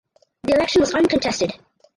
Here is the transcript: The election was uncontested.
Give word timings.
The 0.41 0.55
election 0.55 0.79
was 0.81 0.95
uncontested. 0.95 1.53